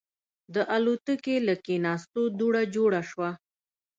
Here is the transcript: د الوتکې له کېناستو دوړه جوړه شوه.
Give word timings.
د 0.53 0.55
الوتکې 0.75 1.35
له 1.47 1.55
کېناستو 1.65 2.21
دوړه 2.39 2.63
جوړه 2.75 3.01
شوه. 3.09 3.29